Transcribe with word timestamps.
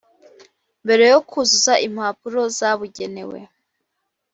mbere 0.83 1.03
yo 1.13 1.19
kuzuza 1.29 1.73
impapuro 1.87 2.41
zabugenewe 2.57 3.39